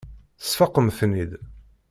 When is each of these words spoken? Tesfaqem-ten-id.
Tesfaqem-ten-id. 0.41 1.31